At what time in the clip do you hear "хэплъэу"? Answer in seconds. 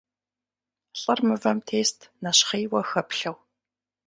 2.89-3.35